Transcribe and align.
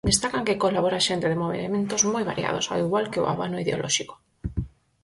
Destacan 0.09 0.45
que 0.47 0.61
colabora 0.63 1.05
xente 1.07 1.27
de 1.29 1.39
movementos 1.43 2.01
moi 2.13 2.23
variados, 2.31 2.65
ao 2.67 2.81
igual 2.85 3.05
que 3.11 3.21
o 3.23 3.29
abano 3.33 3.61
ideolóxico. 3.63 4.15